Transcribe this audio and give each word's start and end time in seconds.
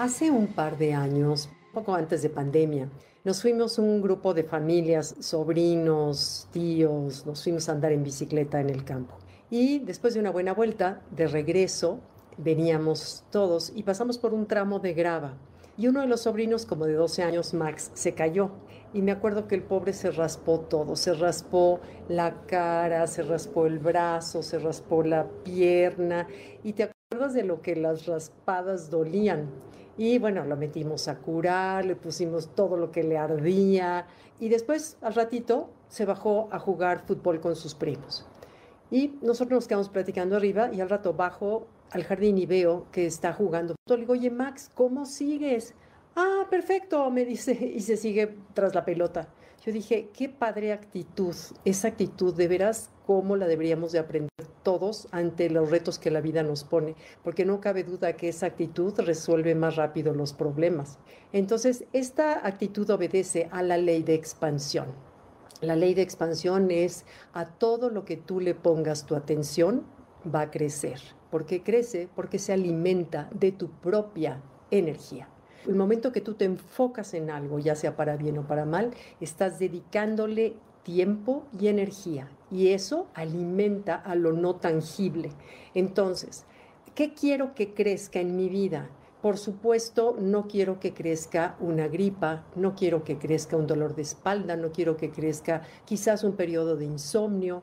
Hace 0.00 0.30
un 0.30 0.46
par 0.46 0.78
de 0.78 0.94
años, 0.94 1.50
poco 1.74 1.94
antes 1.94 2.22
de 2.22 2.30
pandemia, 2.30 2.88
nos 3.22 3.42
fuimos 3.42 3.78
un 3.78 4.00
grupo 4.00 4.32
de 4.32 4.44
familias, 4.44 5.14
sobrinos, 5.20 6.48
tíos, 6.52 7.26
nos 7.26 7.42
fuimos 7.42 7.68
a 7.68 7.72
andar 7.72 7.92
en 7.92 8.02
bicicleta 8.02 8.62
en 8.62 8.70
el 8.70 8.82
campo. 8.82 9.18
Y 9.50 9.80
después 9.80 10.14
de 10.14 10.20
una 10.20 10.30
buena 10.30 10.54
vuelta, 10.54 11.02
de 11.10 11.26
regreso, 11.26 12.00
veníamos 12.38 13.24
todos 13.30 13.74
y 13.76 13.82
pasamos 13.82 14.16
por 14.16 14.32
un 14.32 14.46
tramo 14.46 14.78
de 14.78 14.94
grava. 14.94 15.34
Y 15.76 15.86
uno 15.86 16.00
de 16.00 16.06
los 16.06 16.22
sobrinos, 16.22 16.64
como 16.64 16.86
de 16.86 16.94
12 16.94 17.22
años, 17.22 17.52
Max, 17.52 17.90
se 17.92 18.14
cayó. 18.14 18.52
Y 18.94 19.02
me 19.02 19.12
acuerdo 19.12 19.48
que 19.48 19.54
el 19.54 19.62
pobre 19.62 19.92
se 19.92 20.10
raspó 20.10 20.60
todo, 20.60 20.96
se 20.96 21.12
raspó 21.12 21.78
la 22.08 22.46
cara, 22.46 23.06
se 23.06 23.22
raspó 23.22 23.66
el 23.66 23.78
brazo, 23.78 24.42
se 24.42 24.58
raspó 24.60 25.02
la 25.02 25.26
pierna. 25.44 26.26
Y 26.64 26.72
te 26.72 26.90
de 27.10 27.42
lo 27.42 27.60
que 27.60 27.74
las 27.74 28.06
raspadas 28.06 28.88
dolían. 28.88 29.50
Y 29.98 30.20
bueno, 30.20 30.44
lo 30.44 30.56
metimos 30.56 31.08
a 31.08 31.18
curar, 31.18 31.84
le 31.84 31.96
pusimos 31.96 32.54
todo 32.54 32.76
lo 32.76 32.92
que 32.92 33.02
le 33.02 33.18
ardía 33.18 34.06
y 34.38 34.48
después 34.48 34.96
al 35.02 35.14
ratito 35.14 35.70
se 35.88 36.04
bajó 36.04 36.48
a 36.52 36.60
jugar 36.60 37.04
fútbol 37.04 37.40
con 37.40 37.56
sus 37.56 37.74
primos. 37.74 38.28
Y 38.92 39.18
nosotros 39.22 39.56
nos 39.56 39.66
quedamos 39.66 39.88
platicando 39.88 40.36
arriba 40.36 40.72
y 40.72 40.80
al 40.80 40.88
rato 40.88 41.12
bajo 41.12 41.66
al 41.90 42.04
jardín 42.04 42.38
y 42.38 42.46
veo 42.46 42.86
que 42.92 43.06
está 43.06 43.32
jugando. 43.32 43.74
Le 43.86 43.96
digo, 43.96 44.12
oye 44.12 44.30
Max, 44.30 44.70
¿cómo 44.72 45.04
sigues? 45.04 45.74
Ah, 46.14 46.46
perfecto, 46.48 47.10
me 47.10 47.24
dice, 47.24 47.52
y 47.74 47.80
se 47.80 47.96
sigue 47.96 48.36
tras 48.54 48.72
la 48.72 48.84
pelota. 48.84 49.26
Yo 49.62 49.72
dije, 49.72 50.08
qué 50.14 50.30
padre 50.30 50.72
actitud, 50.72 51.34
esa 51.66 51.88
actitud, 51.88 52.34
de 52.34 52.48
veras, 52.48 52.88
cómo 53.04 53.36
la 53.36 53.46
deberíamos 53.46 53.92
de 53.92 53.98
aprender 53.98 54.30
todos 54.62 55.06
ante 55.10 55.50
los 55.50 55.70
retos 55.70 55.98
que 55.98 56.10
la 56.10 56.22
vida 56.22 56.42
nos 56.42 56.64
pone, 56.64 56.96
porque 57.22 57.44
no 57.44 57.60
cabe 57.60 57.84
duda 57.84 58.14
que 58.14 58.30
esa 58.30 58.46
actitud 58.46 58.98
resuelve 58.98 59.54
más 59.54 59.76
rápido 59.76 60.14
los 60.14 60.32
problemas. 60.32 60.98
Entonces, 61.34 61.84
esta 61.92 62.46
actitud 62.46 62.88
obedece 62.88 63.50
a 63.52 63.62
la 63.62 63.76
ley 63.76 64.02
de 64.02 64.14
expansión. 64.14 64.86
La 65.60 65.76
ley 65.76 65.92
de 65.92 66.02
expansión 66.02 66.70
es 66.70 67.04
a 67.34 67.44
todo 67.44 67.90
lo 67.90 68.06
que 68.06 68.16
tú 68.16 68.40
le 68.40 68.54
pongas 68.54 69.04
tu 69.04 69.14
atención, 69.14 69.84
va 70.24 70.40
a 70.40 70.50
crecer. 70.50 71.00
¿Por 71.30 71.44
qué 71.44 71.62
crece? 71.62 72.08
Porque 72.16 72.38
se 72.38 72.54
alimenta 72.54 73.28
de 73.34 73.52
tu 73.52 73.68
propia 73.68 74.42
energía. 74.70 75.28
El 75.66 75.74
momento 75.74 76.12
que 76.12 76.20
tú 76.20 76.34
te 76.34 76.46
enfocas 76.46 77.14
en 77.14 77.30
algo, 77.30 77.58
ya 77.58 77.74
sea 77.74 77.96
para 77.96 78.16
bien 78.16 78.38
o 78.38 78.46
para 78.46 78.64
mal, 78.64 78.92
estás 79.20 79.58
dedicándole 79.58 80.54
tiempo 80.82 81.44
y 81.58 81.68
energía 81.68 82.28
y 82.50 82.68
eso 82.68 83.06
alimenta 83.14 83.94
a 83.94 84.14
lo 84.14 84.32
no 84.32 84.56
tangible. 84.56 85.30
Entonces, 85.74 86.44
¿qué 86.94 87.14
quiero 87.14 87.54
que 87.54 87.74
crezca 87.74 88.20
en 88.20 88.36
mi 88.36 88.48
vida? 88.48 88.88
Por 89.22 89.36
supuesto, 89.36 90.16
no 90.18 90.48
quiero 90.48 90.80
que 90.80 90.94
crezca 90.94 91.56
una 91.60 91.88
gripa, 91.88 92.46
no 92.56 92.74
quiero 92.74 93.04
que 93.04 93.18
crezca 93.18 93.56
un 93.56 93.66
dolor 93.66 93.94
de 93.94 94.02
espalda, 94.02 94.56
no 94.56 94.72
quiero 94.72 94.96
que 94.96 95.10
crezca 95.10 95.62
quizás 95.84 96.24
un 96.24 96.36
periodo 96.36 96.76
de 96.76 96.86
insomnio. 96.86 97.62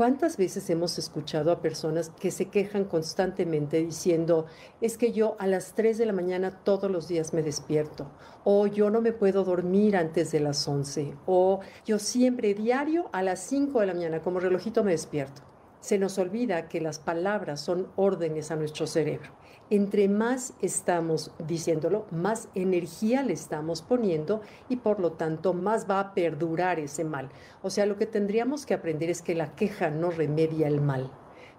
¿Cuántas 0.00 0.38
veces 0.38 0.70
hemos 0.70 0.98
escuchado 0.98 1.52
a 1.52 1.60
personas 1.60 2.08
que 2.18 2.30
se 2.30 2.46
quejan 2.46 2.86
constantemente 2.86 3.84
diciendo, 3.84 4.46
es 4.80 4.96
que 4.96 5.12
yo 5.12 5.36
a 5.38 5.46
las 5.46 5.74
3 5.74 5.98
de 5.98 6.06
la 6.06 6.14
mañana 6.14 6.62
todos 6.64 6.90
los 6.90 7.06
días 7.06 7.34
me 7.34 7.42
despierto, 7.42 8.10
o 8.42 8.66
yo 8.66 8.88
no 8.88 9.02
me 9.02 9.12
puedo 9.12 9.44
dormir 9.44 9.98
antes 9.98 10.32
de 10.32 10.40
las 10.40 10.66
11, 10.66 11.18
o 11.26 11.60
yo 11.84 11.98
siempre 11.98 12.54
diario 12.54 13.10
a 13.12 13.22
las 13.22 13.40
5 13.40 13.78
de 13.78 13.86
la 13.88 13.92
mañana 13.92 14.22
como 14.22 14.40
relojito 14.40 14.82
me 14.82 14.92
despierto? 14.92 15.49
Se 15.80 15.98
nos 15.98 16.18
olvida 16.18 16.68
que 16.68 16.80
las 16.80 16.98
palabras 16.98 17.60
son 17.60 17.88
órdenes 17.96 18.50
a 18.50 18.56
nuestro 18.56 18.86
cerebro 18.86 19.30
entre 19.70 20.08
más 20.08 20.52
estamos 20.60 21.30
diciéndolo, 21.38 22.04
más 22.10 22.48
energía 22.56 23.22
le 23.22 23.32
estamos 23.32 23.82
poniendo 23.82 24.40
y 24.68 24.76
por 24.76 24.98
lo 24.98 25.12
tanto 25.12 25.54
más 25.54 25.88
va 25.88 26.00
a 26.00 26.12
perdurar 26.12 26.80
ese 26.80 27.04
mal. 27.04 27.30
O 27.62 27.70
sea, 27.70 27.86
lo 27.86 27.96
que 27.96 28.06
tendríamos 28.06 28.66
que 28.66 28.74
aprender 28.74 29.10
es 29.10 29.22
que 29.22 29.36
la 29.36 29.54
queja 29.54 29.90
no 29.90 30.10
remedia 30.10 30.66
el 30.66 30.80
mal. 30.80 31.10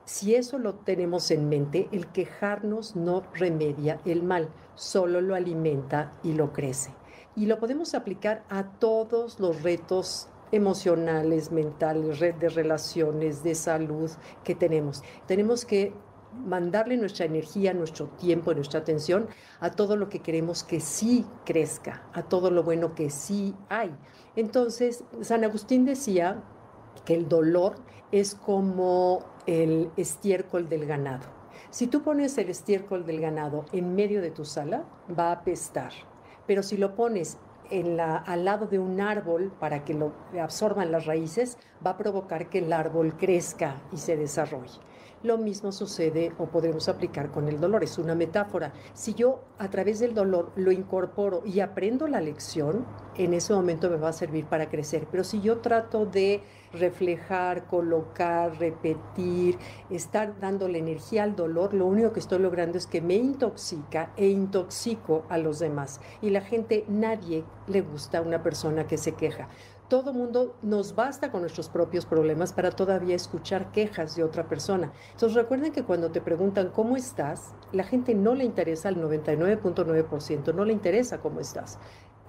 Si 0.03 0.35
eso 0.35 0.59
lo 0.59 0.75
tenemos 0.75 1.31
en 1.31 1.47
mente, 1.47 1.87
el 1.93 2.07
quejarnos 2.07 2.97
no 2.97 3.23
remedia 3.33 4.01
el 4.03 4.23
mal, 4.23 4.49
solo 4.75 5.21
lo 5.21 5.35
alimenta 5.35 6.13
y 6.21 6.33
lo 6.33 6.51
crece. 6.51 6.91
Y 7.37 7.45
lo 7.45 7.59
podemos 7.59 7.93
aplicar 7.93 8.43
a 8.49 8.63
todos 8.63 9.39
los 9.39 9.63
retos 9.63 10.27
emocionales, 10.51 11.51
mentales, 11.51 12.19
red 12.19 12.35
de 12.35 12.49
relaciones, 12.49 13.43
de 13.43 13.55
salud 13.55 14.09
que 14.43 14.55
tenemos. 14.55 15.03
Tenemos 15.27 15.65
que 15.65 15.93
mandarle 16.45 16.97
nuestra 16.97 17.25
energía, 17.25 17.73
nuestro 17.73 18.07
tiempo, 18.07 18.53
nuestra 18.53 18.79
atención 18.79 19.27
a 19.59 19.71
todo 19.71 19.95
lo 19.95 20.09
que 20.09 20.19
queremos 20.19 20.63
que 20.63 20.79
sí 20.79 21.25
crezca, 21.45 22.07
a 22.13 22.23
todo 22.23 22.51
lo 22.51 22.63
bueno 22.63 22.95
que 22.95 23.09
sí 23.09 23.55
hay. 23.69 23.93
Entonces, 24.35 25.03
San 25.21 25.43
Agustín 25.43 25.85
decía 25.85 26.41
que 27.05 27.15
el 27.15 27.27
dolor 27.27 27.75
es 28.11 28.35
como 28.35 29.25
el 29.45 29.91
estiércol 29.97 30.69
del 30.69 30.85
ganado. 30.85 31.25
Si 31.69 31.87
tú 31.87 32.01
pones 32.01 32.37
el 32.37 32.49
estiércol 32.49 33.05
del 33.05 33.21
ganado 33.21 33.65
en 33.71 33.95
medio 33.95 34.21
de 34.21 34.31
tu 34.31 34.45
sala, 34.45 34.83
va 35.17 35.29
a 35.29 35.33
apestar. 35.33 35.91
Pero 36.45 36.63
si 36.63 36.77
lo 36.77 36.95
pones 36.95 37.37
al 37.71 38.45
lado 38.45 38.67
de 38.67 38.79
un 38.79 38.99
árbol 38.99 39.51
para 39.59 39.83
que 39.83 39.93
lo 39.93 40.11
absorban 40.41 40.91
las 40.91 41.05
raíces, 41.05 41.57
va 41.85 41.91
a 41.91 41.97
provocar 41.97 42.49
que 42.49 42.59
el 42.59 42.73
árbol 42.73 43.15
crezca 43.17 43.75
y 43.91 43.97
se 43.97 44.17
desarrolle. 44.17 44.79
Lo 45.23 45.37
mismo 45.37 45.71
sucede 45.71 46.31
o 46.39 46.47
podemos 46.47 46.89
aplicar 46.89 47.29
con 47.29 47.47
el 47.47 47.59
dolor, 47.59 47.83
es 47.83 47.99
una 47.99 48.15
metáfora. 48.15 48.73
Si 48.95 49.13
yo 49.13 49.43
a 49.59 49.69
través 49.69 49.99
del 49.99 50.15
dolor 50.15 50.51
lo 50.55 50.71
incorporo 50.71 51.43
y 51.45 51.59
aprendo 51.59 52.07
la 52.07 52.21
lección, 52.21 52.87
en 53.17 53.35
ese 53.35 53.53
momento 53.53 53.87
me 53.91 53.97
va 53.97 54.09
a 54.09 54.13
servir 54.13 54.45
para 54.45 54.67
crecer. 54.67 55.07
Pero 55.11 55.23
si 55.23 55.39
yo 55.39 55.59
trato 55.59 56.07
de 56.07 56.41
reflejar, 56.73 57.67
colocar, 57.67 58.57
repetir, 58.57 59.59
estar 59.91 60.39
dándole 60.39 60.79
energía 60.79 61.21
al 61.21 61.35
dolor, 61.35 61.75
lo 61.75 61.85
único 61.85 62.13
que 62.13 62.19
estoy 62.19 62.39
logrando 62.39 62.79
es 62.79 62.87
que 62.87 63.01
me 63.01 63.13
intoxica 63.13 64.13
e 64.17 64.27
intoxico 64.27 65.25
a 65.29 65.37
los 65.37 65.59
demás. 65.59 66.01
Y 66.23 66.31
la 66.31 66.41
gente, 66.41 66.83
nadie 66.87 67.43
le 67.67 67.81
gusta 67.81 68.17
a 68.17 68.21
una 68.21 68.41
persona 68.41 68.87
que 68.87 68.97
se 68.97 69.11
queja 69.11 69.49
todo 69.91 70.13
mundo 70.13 70.55
nos 70.61 70.95
basta 70.95 71.31
con 71.31 71.41
nuestros 71.41 71.67
propios 71.67 72.05
problemas 72.05 72.53
para 72.53 72.71
todavía 72.71 73.13
escuchar 73.13 73.73
quejas 73.73 74.15
de 74.15 74.23
otra 74.23 74.47
persona. 74.47 74.93
Entonces 75.11 75.33
recuerden 75.35 75.73
que 75.73 75.83
cuando 75.83 76.11
te 76.11 76.21
preguntan 76.21 76.69
cómo 76.69 76.95
estás, 76.95 77.53
la 77.73 77.83
gente 77.83 78.15
no 78.15 78.33
le 78.33 78.45
interesa 78.45 78.87
al 78.87 78.95
99.9%, 78.95 80.55
no 80.55 80.63
le 80.63 80.71
interesa 80.71 81.19
cómo 81.19 81.41
estás. 81.41 81.77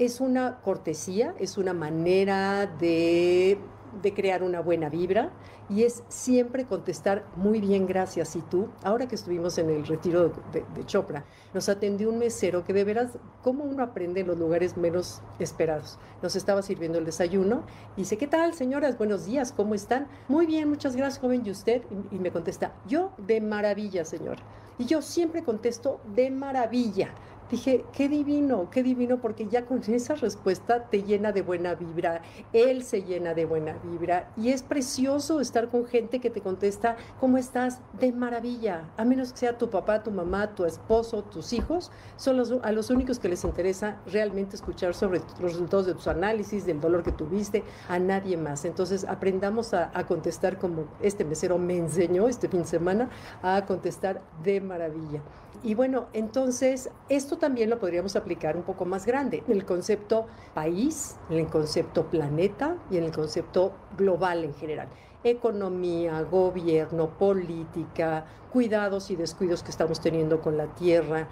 Es 0.00 0.20
una 0.20 0.60
cortesía, 0.62 1.36
es 1.38 1.56
una 1.56 1.72
manera 1.72 2.66
de 2.66 3.60
de 4.00 4.14
crear 4.14 4.42
una 4.42 4.60
buena 4.60 4.88
vibra 4.88 5.30
y 5.68 5.84
es 5.84 6.02
siempre 6.08 6.64
contestar 6.66 7.24
muy 7.36 7.60
bien, 7.60 7.86
gracias. 7.86 8.36
Y 8.36 8.42
tú, 8.42 8.68
ahora 8.82 9.08
que 9.08 9.14
estuvimos 9.14 9.58
en 9.58 9.70
el 9.70 9.86
retiro 9.86 10.32
de, 10.52 10.86
Chopra, 10.86 11.24
nos 11.54 11.68
atendió 11.68 12.10
un 12.10 12.18
mesero 12.18 12.64
que 12.64 12.72
de 12.72 12.84
veras, 12.84 13.12
¿cómo 13.42 13.64
uno 13.64 13.82
aprende 13.82 14.20
en 14.20 14.26
los 14.26 14.38
lugares 14.38 14.76
menos 14.76 15.22
esperados? 15.38 15.98
Nos 16.22 16.36
estaba 16.36 16.62
sirviendo 16.62 16.98
el 16.98 17.04
desayuno 17.04 17.64
y 17.96 18.00
dice, 18.00 18.18
¿qué 18.18 18.26
tal, 18.26 18.54
señoras? 18.54 18.98
Buenos 18.98 19.26
días, 19.26 19.52
¿cómo 19.52 19.74
están? 19.74 20.08
Muy 20.28 20.46
bien, 20.46 20.68
muchas 20.68 20.96
gracias, 20.96 21.20
joven. 21.20 21.42
¿Y 21.44 21.50
usted? 21.50 21.82
Y, 22.10 22.16
y 22.16 22.18
me 22.18 22.30
contesta, 22.30 22.74
yo 22.86 23.12
de 23.18 23.40
maravilla, 23.40 24.04
señor. 24.04 24.38
Y 24.78 24.86
yo 24.86 25.02
siempre 25.02 25.42
contesto 25.42 26.00
de 26.14 26.30
maravilla 26.30 27.14
Dije, 27.52 27.84
qué 27.92 28.08
divino, 28.08 28.70
qué 28.70 28.82
divino, 28.82 29.20
porque 29.20 29.46
ya 29.46 29.66
con 29.66 29.82
esa 29.86 30.14
respuesta 30.14 30.84
te 30.84 31.02
llena 31.02 31.32
de 31.32 31.42
buena 31.42 31.74
vibra, 31.74 32.22
él 32.54 32.82
se 32.82 33.02
llena 33.02 33.34
de 33.34 33.44
buena 33.44 33.76
vibra 33.84 34.30
y 34.38 34.48
es 34.48 34.62
precioso 34.62 35.38
estar 35.38 35.68
con 35.68 35.84
gente 35.84 36.18
que 36.18 36.30
te 36.30 36.40
contesta, 36.40 36.96
¿cómo 37.20 37.36
estás? 37.36 37.80
De 38.00 38.10
maravilla, 38.10 38.88
a 38.96 39.04
menos 39.04 39.34
que 39.34 39.40
sea 39.40 39.58
tu 39.58 39.68
papá, 39.68 40.02
tu 40.02 40.10
mamá, 40.10 40.54
tu 40.54 40.64
esposo, 40.64 41.24
tus 41.24 41.52
hijos, 41.52 41.90
son 42.16 42.38
los, 42.38 42.52
a 42.62 42.72
los 42.72 42.88
únicos 42.88 43.18
que 43.18 43.28
les 43.28 43.44
interesa 43.44 43.98
realmente 44.06 44.56
escuchar 44.56 44.94
sobre 44.94 45.20
los 45.38 45.52
resultados 45.52 45.84
de 45.84 45.92
tus 45.92 46.06
análisis, 46.06 46.64
del 46.64 46.80
dolor 46.80 47.02
que 47.02 47.12
tuviste, 47.12 47.64
a 47.86 47.98
nadie 47.98 48.38
más. 48.38 48.64
Entonces 48.64 49.04
aprendamos 49.04 49.74
a, 49.74 49.90
a 49.92 50.06
contestar 50.06 50.56
como 50.56 50.86
este 51.02 51.26
mesero 51.26 51.58
me 51.58 51.76
enseñó 51.76 52.28
este 52.28 52.48
fin 52.48 52.60
de 52.60 52.68
semana, 52.68 53.10
a 53.42 53.66
contestar 53.66 54.22
de 54.42 54.62
maravilla. 54.62 55.20
Y 55.62 55.74
bueno, 55.74 56.06
entonces 56.12 56.90
esto 57.08 57.38
también 57.42 57.70
lo 57.70 57.80
podríamos 57.80 58.14
aplicar 58.14 58.56
un 58.56 58.62
poco 58.62 58.84
más 58.84 59.04
grande, 59.04 59.42
en 59.48 59.52
el 59.52 59.64
concepto 59.64 60.26
país, 60.54 61.16
en 61.28 61.38
el 61.38 61.48
concepto 61.48 62.06
planeta 62.06 62.76
y 62.88 62.98
en 62.98 63.02
el 63.02 63.10
concepto 63.10 63.72
global 63.98 64.44
en 64.44 64.54
general. 64.54 64.88
Economía, 65.24 66.22
gobierno, 66.22 67.18
política, 67.18 68.26
cuidados 68.52 69.10
y 69.10 69.16
descuidos 69.16 69.64
que 69.64 69.72
estamos 69.72 70.00
teniendo 70.00 70.40
con 70.40 70.56
la 70.56 70.66
tierra. 70.76 71.26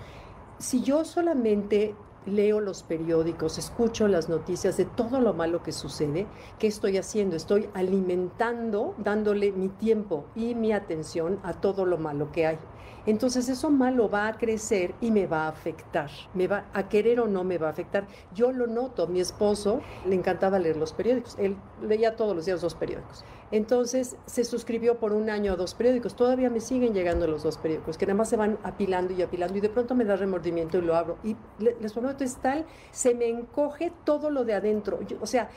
Si 0.58 0.82
yo 0.82 1.04
solamente 1.04 1.94
leo 2.26 2.60
los 2.60 2.82
periódicos, 2.82 3.58
escucho 3.58 4.08
las 4.08 4.28
noticias 4.28 4.76
de 4.76 4.84
todo 4.84 5.20
lo 5.20 5.32
malo 5.32 5.62
que 5.62 5.72
sucede, 5.72 6.26
¿qué 6.58 6.66
estoy 6.66 6.98
haciendo? 6.98 7.36
Estoy 7.36 7.68
alimentando, 7.74 8.94
dándole 8.98 9.52
mi 9.52 9.68
tiempo 9.68 10.24
y 10.34 10.54
mi 10.54 10.72
atención 10.72 11.38
a 11.42 11.54
todo 11.54 11.84
lo 11.84 11.98
malo 11.98 12.30
que 12.32 12.46
hay. 12.46 12.58
Entonces 13.06 13.48
eso 13.48 13.70
malo 13.70 14.10
va 14.10 14.28
a 14.28 14.36
crecer 14.36 14.94
y 15.00 15.10
me 15.10 15.26
va 15.26 15.44
a 15.44 15.48
afectar. 15.48 16.10
Me 16.34 16.46
va 16.46 16.66
a 16.74 16.88
querer 16.88 17.20
o 17.20 17.26
no 17.26 17.44
me 17.44 17.56
va 17.56 17.68
a 17.68 17.70
afectar. 17.70 18.06
Yo 18.34 18.52
lo 18.52 18.66
noto, 18.66 19.06
mi 19.06 19.20
esposo 19.20 19.80
le 20.06 20.14
encantaba 20.14 20.58
leer 20.58 20.76
los 20.76 20.92
periódicos. 20.92 21.36
Él 21.38 21.56
leía 21.82 22.16
todos 22.16 22.36
los 22.36 22.44
días 22.44 22.60
dos 22.60 22.74
periódicos. 22.74 23.24
Entonces 23.52 24.16
se 24.26 24.44
suscribió 24.44 24.98
por 24.98 25.12
un 25.12 25.30
año 25.30 25.54
a 25.54 25.56
dos 25.56 25.74
periódicos. 25.74 26.14
Todavía 26.14 26.50
me 26.50 26.60
siguen 26.60 26.92
llegando 26.92 27.26
los 27.26 27.42
dos 27.42 27.56
periódicos, 27.56 27.96
que 27.96 28.06
nada 28.06 28.18
más 28.18 28.28
se 28.28 28.36
van 28.36 28.58
apilando 28.62 29.12
y 29.14 29.22
apilando 29.22 29.56
y 29.56 29.60
de 29.60 29.70
pronto 29.70 29.94
me 29.94 30.04
da 30.04 30.16
remordimiento 30.16 30.78
y 30.78 30.82
lo 30.82 30.94
abro. 30.94 31.16
Y 31.24 31.36
les 31.58 31.76
es 31.80 31.96
tal, 32.14 32.66
se 32.90 33.14
me 33.14 33.28
encoge 33.28 33.92
todo 34.04 34.30
lo 34.30 34.44
de 34.44 34.54
adentro. 34.54 35.00
o 35.20 35.26
sea, 35.26 35.50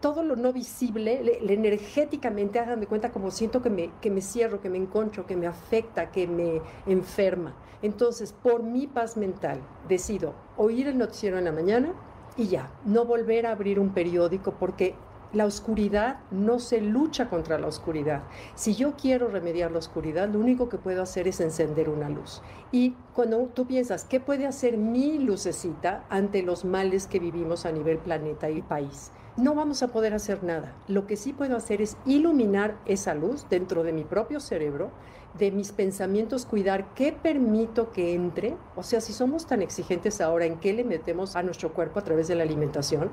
todo 0.00 0.22
lo 0.22 0.36
no 0.36 0.52
visible, 0.52 1.22
le, 1.22 1.52
energéticamente, 1.52 2.58
hagan 2.58 2.80
de 2.80 2.86
cuenta 2.86 3.10
como 3.10 3.30
siento 3.30 3.62
que 3.62 3.70
me, 3.70 3.90
que 4.00 4.10
me 4.10 4.20
cierro, 4.20 4.60
que 4.60 4.68
me 4.68 4.78
enconcho, 4.78 5.26
que 5.26 5.36
me 5.36 5.46
afecta, 5.46 6.10
que 6.10 6.26
me 6.26 6.60
enferma. 6.86 7.54
Entonces, 7.82 8.32
por 8.32 8.62
mi 8.62 8.86
paz 8.86 9.16
mental, 9.16 9.60
decido 9.88 10.34
oír 10.56 10.88
el 10.88 10.98
noticiero 10.98 11.38
en 11.38 11.44
la 11.44 11.52
mañana 11.52 11.92
y 12.36 12.48
ya, 12.48 12.70
no 12.84 13.04
volver 13.04 13.46
a 13.46 13.52
abrir 13.52 13.78
un 13.80 13.90
periódico 13.90 14.52
porque 14.52 14.94
la 15.32 15.46
oscuridad 15.46 16.20
no 16.30 16.58
se 16.58 16.80
lucha 16.80 17.28
contra 17.28 17.58
la 17.58 17.66
oscuridad. 17.66 18.22
Si 18.54 18.74
yo 18.74 18.94
quiero 18.96 19.28
remediar 19.28 19.70
la 19.72 19.78
oscuridad, 19.78 20.28
lo 20.28 20.38
único 20.38 20.68
que 20.68 20.78
puedo 20.78 21.02
hacer 21.02 21.28
es 21.28 21.40
encender 21.40 21.88
una 21.88 22.08
luz. 22.08 22.42
Y 22.72 22.94
cuando 23.14 23.38
tú 23.46 23.66
piensas, 23.66 24.04
¿qué 24.04 24.20
puede 24.20 24.46
hacer 24.46 24.76
mi 24.78 25.18
lucecita 25.18 26.04
ante 26.08 26.42
los 26.42 26.64
males 26.64 27.06
que 27.06 27.18
vivimos 27.18 27.66
a 27.66 27.72
nivel 27.72 27.98
planeta 27.98 28.50
y 28.50 28.62
país? 28.62 29.12
no 29.36 29.54
vamos 29.54 29.82
a 29.82 29.88
poder 29.88 30.14
hacer 30.14 30.42
nada. 30.42 30.74
Lo 30.88 31.06
que 31.06 31.16
sí 31.16 31.32
puedo 31.32 31.56
hacer 31.56 31.82
es 31.82 31.96
iluminar 32.06 32.78
esa 32.86 33.14
luz 33.14 33.46
dentro 33.50 33.82
de 33.82 33.92
mi 33.92 34.04
propio 34.04 34.40
cerebro, 34.40 34.90
de 35.38 35.50
mis 35.50 35.72
pensamientos, 35.72 36.46
cuidar 36.46 36.94
qué 36.94 37.12
permito 37.12 37.92
que 37.92 38.14
entre. 38.14 38.56
O 38.74 38.82
sea, 38.82 39.00
si 39.00 39.12
somos 39.12 39.46
tan 39.46 39.60
exigentes 39.60 40.20
ahora 40.20 40.46
en 40.46 40.58
qué 40.58 40.72
le 40.72 40.84
metemos 40.84 41.36
a 41.36 41.42
nuestro 41.42 41.74
cuerpo 41.74 41.98
a 41.98 42.04
través 42.04 42.28
de 42.28 42.34
la 42.34 42.44
alimentación, 42.44 43.10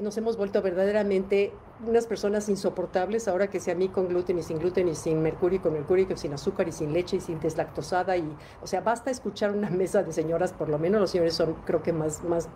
nos 0.00 0.16
hemos 0.16 0.36
vuelto 0.36 0.62
verdaderamente 0.62 1.52
unas 1.86 2.06
personas 2.06 2.48
insoportables 2.48 3.28
ahora 3.28 3.48
que 3.48 3.60
sea 3.60 3.74
a 3.74 3.76
mí 3.76 3.88
con 3.88 4.08
gluten 4.08 4.38
y 4.38 4.42
sin 4.42 4.58
gluten 4.58 4.88
y 4.88 4.94
sin 4.94 5.22
mercurio 5.22 5.58
y 5.58 5.62
con 5.62 5.72
mercurio 5.72 6.06
y 6.08 6.16
sin 6.16 6.32
azúcar 6.34 6.68
y 6.68 6.72
sin 6.72 6.92
leche 6.92 7.16
y 7.16 7.20
sin 7.20 7.40
deslactosada 7.40 8.16
y 8.16 8.36
o 8.62 8.66
sea 8.66 8.80
basta 8.82 9.10
escuchar 9.10 9.52
una 9.52 9.70
mesa 9.70 10.02
de 10.02 10.12
señoras 10.12 10.52
por 10.52 10.68
lo 10.68 10.78
menos 10.78 11.00
los 11.00 11.10
señores 11.10 11.34
son 11.34 11.54
creo 11.64 11.82
que 11.82 11.92
más 11.92 12.22
más 12.24 12.48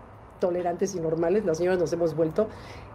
tolerantes 0.45 0.95
y 0.95 1.01
normales, 1.01 1.45
las 1.45 1.59
señoras 1.59 1.79
nos 1.79 1.93
hemos 1.93 2.15
vuelto. 2.15 2.49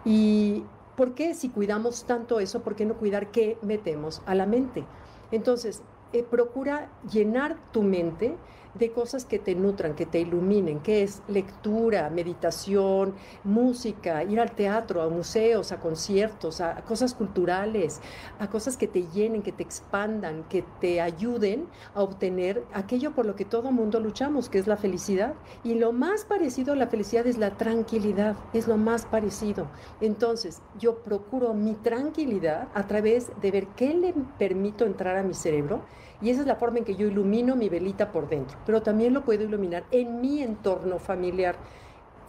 ¿Y 0.04 0.62
por 0.96 1.14
qué 1.14 1.34
si 1.34 1.48
cuidamos 1.48 2.04
tanto 2.04 2.38
eso, 2.40 2.62
por 2.62 2.76
qué 2.76 2.84
no 2.84 2.94
cuidar 2.94 3.32
qué 3.32 3.58
metemos 3.62 4.22
a 4.26 4.34
la 4.34 4.46
mente? 4.46 4.84
Entonces, 5.32 5.82
eh, 6.12 6.22
procura 6.22 6.90
llenar 7.10 7.56
tu 7.72 7.82
mente 7.82 8.36
de 8.74 8.92
cosas 8.92 9.24
que 9.24 9.38
te 9.38 9.54
nutran, 9.54 9.94
que 9.94 10.06
te 10.06 10.20
iluminen, 10.20 10.80
que 10.80 11.02
es 11.02 11.22
lectura, 11.28 12.10
meditación, 12.10 13.14
música, 13.44 14.22
ir 14.24 14.40
al 14.40 14.52
teatro, 14.52 15.02
a 15.02 15.08
museos, 15.08 15.72
a 15.72 15.80
conciertos, 15.80 16.60
a, 16.60 16.76
cosas 16.82 17.14
culturales, 17.14 18.00
a 18.38 18.48
cosas 18.48 18.76
que 18.76 18.86
te 18.86 19.06
llenen, 19.08 19.42
que 19.42 19.52
te 19.52 19.62
expandan, 19.62 20.44
que 20.44 20.64
te 20.80 21.00
ayuden 21.00 21.66
a 21.94 22.02
obtener 22.02 22.64
aquello 22.72 23.12
por 23.12 23.26
lo 23.26 23.36
que 23.36 23.44
todo 23.44 23.72
mundo 23.72 24.00
luchamos, 24.00 24.48
que 24.48 24.58
es 24.58 24.66
la 24.66 24.76
felicidad. 24.76 25.34
Y 25.64 25.74
lo 25.74 25.92
más 25.92 26.24
parecido 26.24 26.72
a 26.72 26.76
la 26.76 26.86
felicidad 26.86 27.26
es 27.26 27.38
la 27.38 27.56
tranquilidad, 27.56 28.36
es 28.52 28.68
lo 28.68 28.76
más 28.76 29.04
parecido. 29.04 29.66
Entonces, 30.00 30.62
yo 30.78 30.98
procuro 31.02 31.54
mi 31.54 31.74
tranquilidad 31.74 32.68
a 32.74 32.86
través 32.86 33.30
de 33.40 33.50
ver 33.50 33.66
qué 33.68 33.94
le 33.94 34.14
permito 34.38 34.84
entrar 34.84 35.16
a 35.16 35.22
mi 35.22 35.34
cerebro 35.34 35.82
y 36.20 36.30
esa 36.30 36.42
es 36.42 36.46
la 36.46 36.56
forma 36.56 36.78
en 36.78 36.84
que 36.84 36.96
yo 36.96 37.06
ilumino 37.06 37.56
mi 37.56 37.68
velita 37.68 38.12
por 38.12 38.28
dentro. 38.28 38.58
Pero 38.66 38.82
también 38.82 39.14
lo 39.14 39.24
puedo 39.24 39.44
iluminar 39.44 39.84
en 39.90 40.20
mi 40.20 40.42
entorno 40.42 40.98
familiar 40.98 41.56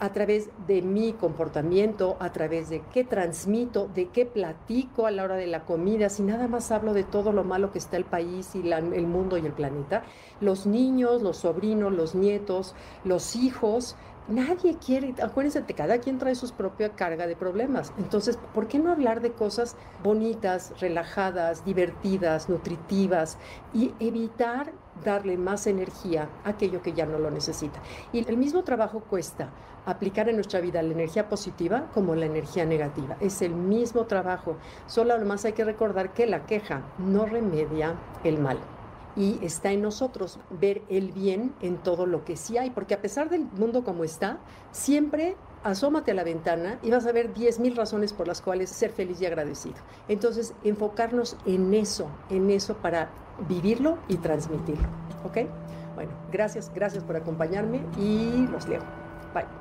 a 0.01 0.11
través 0.11 0.49
de 0.65 0.81
mi 0.81 1.13
comportamiento, 1.13 2.17
a 2.19 2.31
través 2.31 2.69
de 2.69 2.81
qué 2.91 3.03
transmito, 3.03 3.87
de 3.93 4.09
qué 4.09 4.25
platico 4.25 5.05
a 5.05 5.11
la 5.11 5.23
hora 5.23 5.35
de 5.35 5.45
la 5.45 5.63
comida, 5.63 6.09
si 6.09 6.23
nada 6.23 6.47
más 6.47 6.71
hablo 6.71 6.93
de 6.93 7.03
todo 7.03 7.31
lo 7.31 7.43
malo 7.43 7.71
que 7.71 7.77
está 7.77 7.97
el 7.97 8.05
país 8.05 8.55
y 8.55 8.67
el 8.71 9.05
mundo 9.05 9.37
y 9.37 9.45
el 9.45 9.53
planeta, 9.53 10.01
los 10.39 10.65
niños, 10.65 11.21
los 11.21 11.37
sobrinos, 11.37 11.93
los 11.93 12.15
nietos, 12.15 12.73
los 13.03 13.35
hijos, 13.35 13.95
Nadie 14.31 14.77
quiere, 14.77 15.13
acuérdense, 15.21 15.61
cada 15.75 15.97
quien 15.97 16.17
trae 16.17 16.35
su 16.35 16.49
propia 16.53 16.95
carga 16.95 17.27
de 17.27 17.35
problemas. 17.35 17.91
Entonces, 17.97 18.39
¿por 18.53 18.69
qué 18.69 18.79
no 18.79 18.89
hablar 18.89 19.19
de 19.19 19.33
cosas 19.33 19.75
bonitas, 20.01 20.73
relajadas, 20.79 21.65
divertidas, 21.65 22.47
nutritivas 22.47 23.37
y 23.73 23.93
evitar 23.99 24.71
darle 25.03 25.35
más 25.35 25.67
energía 25.67 26.29
a 26.45 26.51
aquello 26.51 26.81
que 26.81 26.93
ya 26.93 27.05
no 27.05 27.19
lo 27.19 27.29
necesita? 27.29 27.81
Y 28.13 28.25
el 28.25 28.37
mismo 28.37 28.63
trabajo 28.63 29.01
cuesta 29.01 29.49
aplicar 29.85 30.29
en 30.29 30.35
nuestra 30.35 30.61
vida 30.61 30.81
la 30.81 30.93
energía 30.93 31.27
positiva 31.27 31.89
como 31.93 32.15
la 32.15 32.25
energía 32.25 32.63
negativa. 32.65 33.17
Es 33.19 33.41
el 33.41 33.53
mismo 33.53 34.05
trabajo, 34.05 34.55
solo 34.87 35.13
además 35.13 35.43
hay 35.43 35.51
que 35.51 35.65
recordar 35.65 36.13
que 36.13 36.25
la 36.25 36.45
queja 36.45 36.83
no 36.99 37.25
remedia 37.25 37.95
el 38.23 38.37
mal 38.37 38.59
y 39.15 39.39
está 39.41 39.71
en 39.71 39.81
nosotros 39.81 40.39
ver 40.49 40.81
el 40.89 41.11
bien 41.11 41.53
en 41.61 41.77
todo 41.77 42.05
lo 42.05 42.23
que 42.25 42.37
sí 42.37 42.57
hay, 42.57 42.69
porque 42.69 42.93
a 42.93 43.01
pesar 43.01 43.29
del 43.29 43.45
mundo 43.57 43.83
como 43.83 44.03
está, 44.03 44.39
siempre 44.71 45.35
asómate 45.63 46.11
a 46.11 46.13
la 46.13 46.23
ventana 46.23 46.79
y 46.81 46.89
vas 46.89 47.05
a 47.05 47.11
ver 47.11 47.33
10.000 47.33 47.75
razones 47.75 48.13
por 48.13 48.27
las 48.27 48.41
cuales 48.41 48.69
ser 48.69 48.91
feliz 48.91 49.21
y 49.21 49.25
agradecido. 49.25 49.75
Entonces, 50.07 50.53
enfocarnos 50.63 51.37
en 51.45 51.73
eso, 51.73 52.07
en 52.29 52.49
eso 52.49 52.75
para 52.77 53.09
vivirlo 53.47 53.97
y 54.07 54.17
transmitirlo. 54.17 54.87
¿Ok? 55.23 55.47
Bueno, 55.95 56.11
gracias, 56.31 56.71
gracias 56.73 57.03
por 57.03 57.15
acompañarme 57.15 57.81
y 57.97 58.47
los 58.47 58.67
leo. 58.67 58.81
Bye. 59.33 59.60